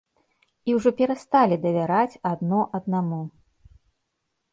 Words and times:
І 0.69 0.73
ўжо 0.77 0.89
перасталі 1.01 1.55
давяраць 1.65 2.19
адно 2.31 2.61
аднаму. 2.79 3.21